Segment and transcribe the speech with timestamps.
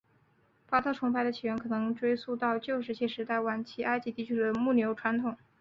[0.67, 5.37] 巴特崇拜的起源可能能追溯到旧石器时代晚期埃及地区的牧牛传统。